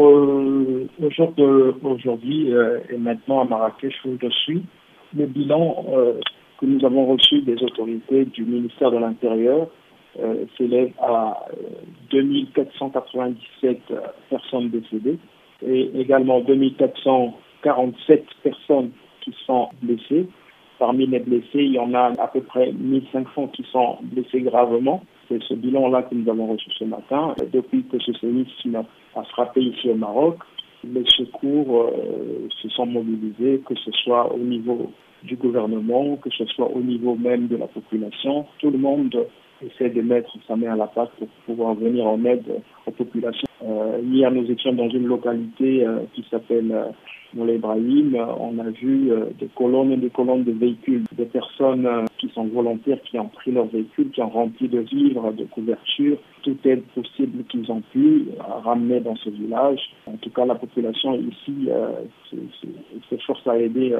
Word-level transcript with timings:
Euh, 0.00 0.86
au 1.02 1.10
jour 1.10 1.32
d'aujourd'hui 1.32 2.52
euh, 2.52 2.78
et 2.88 2.96
maintenant 2.96 3.40
à 3.40 3.44
Marrakech 3.44 3.94
où 4.04 4.16
je 4.22 4.28
suis, 4.30 4.62
le 5.16 5.26
bilan 5.26 5.86
euh, 5.92 6.20
que 6.60 6.66
nous 6.66 6.84
avons 6.86 7.06
reçu 7.06 7.40
des 7.42 7.60
autorités 7.64 8.24
du 8.26 8.44
ministère 8.44 8.92
de 8.92 8.98
l'Intérieur 8.98 9.66
s'élève 10.56 10.90
à 11.00 11.46
2497 12.10 13.80
personnes 14.30 14.68
décédées 14.70 15.18
et 15.64 15.90
également 15.94 16.40
2447 16.40 18.24
personnes 18.42 18.90
qui 19.20 19.32
sont 19.46 19.68
blessées. 19.80 20.26
Parmi 20.80 21.06
les 21.06 21.20
blessés, 21.20 21.46
il 21.54 21.74
y 21.74 21.78
en 21.78 21.94
a 21.94 22.12
à 22.20 22.26
peu 22.28 22.40
près 22.40 22.72
1500 22.72 23.48
qui 23.48 23.64
sont 23.70 23.98
blessés 24.02 24.40
gravement. 24.40 25.04
C'est 25.28 25.42
ce 25.42 25.54
bilan-là 25.54 26.02
que 26.04 26.14
nous 26.14 26.28
avons 26.30 26.46
reçu 26.46 26.70
ce 26.78 26.84
matin. 26.84 27.34
Depuis 27.52 27.84
que 27.84 27.98
ce 27.98 28.12
séisme 28.14 28.82
a 29.14 29.22
frappé 29.24 29.60
ici 29.60 29.90
au 29.90 29.94
Maroc, 29.94 30.38
les 30.84 31.04
secours 31.06 31.90
euh, 31.92 32.48
se 32.62 32.68
sont 32.70 32.86
mobilisés, 32.86 33.60
que 33.66 33.74
ce 33.74 33.90
soit 33.92 34.32
au 34.32 34.38
niveau 34.38 34.90
du 35.22 35.36
gouvernement, 35.36 36.16
que 36.16 36.30
ce 36.30 36.46
soit 36.46 36.70
au 36.70 36.80
niveau 36.80 37.14
même 37.16 37.48
de 37.48 37.56
la 37.56 37.66
population. 37.66 38.46
Tout 38.58 38.70
le 38.70 38.78
monde 38.78 39.26
essaie 39.62 39.90
de 39.90 40.02
mettre 40.02 40.30
sa 40.46 40.56
main 40.56 40.72
à 40.72 40.76
la 40.76 40.86
pâte 40.86 41.10
pour 41.18 41.28
pouvoir 41.46 41.74
venir 41.74 42.06
en 42.06 42.24
aide 42.24 42.44
aux 42.86 42.90
populations. 42.90 43.48
Euh, 43.64 43.98
hier, 44.02 44.30
nous 44.30 44.48
étions 44.50 44.72
dans 44.72 44.88
une 44.88 45.06
localité 45.06 45.84
euh, 45.84 46.00
qui 46.14 46.24
s'appelle 46.30 46.70
euh, 46.70 47.54
Ibrahim. 47.54 48.16
On 48.38 48.58
a 48.58 48.70
vu 48.70 49.10
euh, 49.10 49.26
des 49.38 49.48
colonnes 49.48 49.92
et 49.92 49.96
des 49.96 50.10
colonnes 50.10 50.44
de 50.44 50.52
véhicules, 50.52 51.04
des 51.12 51.24
personnes 51.24 51.86
euh, 51.86 52.04
qui 52.18 52.28
sont 52.28 52.44
volontaires, 52.44 53.00
qui 53.02 53.18
ont 53.18 53.28
pris 53.28 53.50
leurs 53.50 53.66
véhicules, 53.66 54.10
qui 54.10 54.22
ont 54.22 54.30
rempli 54.30 54.68
de 54.68 54.78
vivres, 54.80 55.32
de 55.32 55.44
couvertures, 55.44 56.18
toute 56.42 56.64
aide 56.64 56.82
possible 56.94 57.44
qu'ils 57.44 57.70
ont 57.70 57.82
pu 57.92 58.26
ramener 58.64 59.00
dans 59.00 59.16
ce 59.16 59.30
village. 59.30 59.80
En 60.06 60.16
tout 60.16 60.30
cas, 60.30 60.44
la 60.46 60.54
population 60.54 61.14
ici 61.14 61.68
s'efforce 63.10 63.46
à 63.46 63.58
aider 63.58 63.94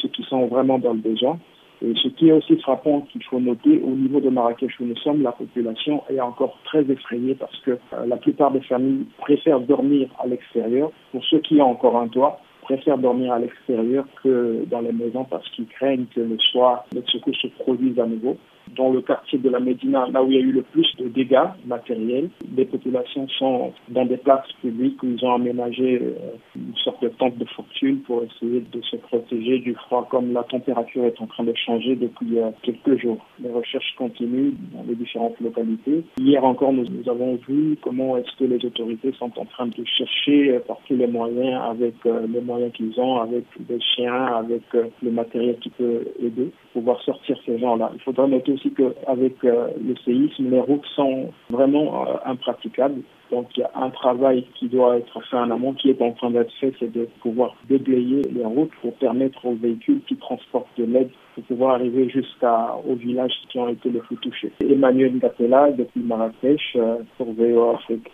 ceux 0.00 0.08
qui 0.08 0.22
sont 0.24 0.46
vraiment 0.46 0.78
dans 0.78 0.92
le 0.92 1.00
besoin. 1.00 1.38
Et 1.84 1.94
ce 2.00 2.08
qui 2.08 2.28
est 2.28 2.32
aussi 2.32 2.56
frappant 2.58 3.00
qu'il 3.00 3.24
faut 3.24 3.40
noter, 3.40 3.80
au 3.82 3.90
niveau 3.90 4.20
de 4.20 4.28
Marrakech 4.28 4.78
où 4.78 4.84
nous 4.84 4.96
sommes, 4.96 5.22
la 5.22 5.32
population 5.32 6.04
est 6.08 6.20
encore 6.20 6.56
très 6.64 6.82
effrayée 6.88 7.34
parce 7.34 7.58
que 7.60 7.72
euh, 7.72 8.06
la 8.06 8.16
plupart 8.16 8.52
des 8.52 8.60
familles 8.60 9.06
préfèrent 9.18 9.60
dormir 9.60 10.08
à 10.22 10.26
l'extérieur. 10.28 10.92
Pour 11.10 11.24
ceux 11.24 11.40
qui 11.40 11.60
ont 11.60 11.70
encore 11.70 11.96
un 11.96 12.06
toit, 12.06 12.40
préfèrent 12.62 12.98
dormir 12.98 13.32
à 13.32 13.40
l'extérieur 13.40 14.04
que 14.22 14.64
dans 14.70 14.80
les 14.80 14.92
maisons 14.92 15.24
parce 15.24 15.48
qu'ils 15.50 15.66
craignent 15.66 16.06
que 16.14 16.20
le 16.20 16.38
soir, 16.38 16.84
les 16.92 17.02
secours 17.06 17.34
se 17.34 17.48
produisent 17.48 17.98
à 17.98 18.06
nouveau 18.06 18.36
dans 18.76 18.90
le 18.90 19.02
quartier 19.02 19.38
de 19.38 19.48
la 19.50 19.60
Médina, 19.60 20.06
là 20.12 20.22
où 20.22 20.30
il 20.30 20.34
y 20.34 20.38
a 20.38 20.40
eu 20.40 20.52
le 20.52 20.62
plus 20.62 20.86
de 20.98 21.08
dégâts 21.08 21.48
matériels. 21.66 22.30
Les 22.56 22.64
populations 22.64 23.28
sont 23.28 23.72
dans 23.88 24.06
des 24.06 24.16
places 24.16 24.50
publiques 24.60 25.02
où 25.02 25.08
ils 25.08 25.24
ont 25.24 25.34
aménagé 25.34 26.00
euh, 26.00 26.14
une 26.56 26.76
sorte 26.76 27.02
de 27.02 27.08
tente 27.08 27.36
de 27.36 27.44
pour 27.90 28.22
essayer 28.22 28.60
de 28.60 28.80
se 28.82 28.96
protéger 28.96 29.58
du 29.58 29.74
froid. 29.74 30.06
Comme 30.10 30.32
la 30.32 30.44
température 30.44 31.04
est 31.04 31.20
en 31.20 31.26
train 31.26 31.44
de 31.44 31.54
changer 31.54 31.96
depuis 31.96 32.38
euh, 32.38 32.50
quelques 32.62 33.00
jours, 33.00 33.18
les 33.42 33.50
recherches 33.50 33.94
continuent 33.96 34.52
dans 34.72 34.84
les 34.86 34.94
différentes 34.94 35.38
localités. 35.40 36.04
Hier 36.18 36.44
encore, 36.44 36.72
nous, 36.72 36.86
avons 37.08 37.38
vu 37.48 37.76
comment 37.82 38.16
est-ce 38.16 38.36
que 38.38 38.44
les 38.44 38.64
autorités 38.64 39.12
sont 39.18 39.32
en 39.36 39.44
train 39.44 39.66
de 39.66 39.84
chercher 39.84 40.50
euh, 40.52 40.60
par 40.60 40.78
tous 40.86 40.94
les 40.94 41.06
moyens, 41.06 41.60
avec 41.70 41.94
les 42.04 42.40
moyens 42.40 42.72
qu'ils 42.72 42.98
ont, 43.00 43.16
avec 43.20 43.44
des 43.58 43.80
chiens, 43.80 44.26
avec 44.26 44.62
le 44.72 45.10
matériel 45.10 45.58
qui 45.58 45.70
peut 45.70 46.04
aider, 46.20 46.50
pouvoir 46.72 47.00
sortir 47.02 47.36
ces 47.44 47.58
gens-là. 47.58 47.90
Il 47.94 48.00
faudra 48.00 48.26
noter 48.26 48.52
aussi 48.52 48.72
qu'avec 48.72 49.44
euh, 49.44 49.68
le 49.82 49.94
séisme, 50.04 50.50
les 50.50 50.60
routes 50.60 50.86
sont 50.96 51.30
vraiment 51.50 52.06
euh, 52.06 52.14
impraticables. 52.24 53.02
Donc 53.30 53.48
il 53.56 53.60
y 53.60 53.62
a 53.62 53.70
un 53.74 53.90
travail 53.90 54.46
qui 54.54 54.68
doit 54.68 54.98
être 54.98 55.20
fait 55.30 55.36
en 55.36 55.50
amont, 55.50 55.72
qui 55.72 55.90
est 55.90 56.02
en 56.02 56.12
train 56.12 56.30
d'être 56.30 56.52
fait, 56.60 56.74
c'est 56.78 56.92
de 56.92 57.08
pouvoir 57.20 57.56
déblayer 57.72 58.22
les 58.32 58.44
routes 58.44 58.72
pour 58.80 58.94
permettre 58.94 59.46
aux 59.46 59.54
véhicules 59.54 60.00
qui 60.06 60.16
transportent 60.16 60.76
de 60.78 60.84
l'aide 60.84 61.10
pour 61.34 61.44
pouvoir 61.44 61.74
arriver 61.76 62.08
jusqu'aux 62.08 62.94
villages 62.94 63.32
qui 63.48 63.58
ont 63.58 63.68
été 63.68 63.88
les 63.90 64.00
plus 64.00 64.16
touchés. 64.16 64.52
Emmanuel 64.60 65.18
Gatela 65.18 65.70
depuis 65.72 66.00
Marrakech 66.00 66.76
euh, 66.76 66.96
pour 67.16 67.32
VO 67.32 67.70
Afrique. 67.70 68.08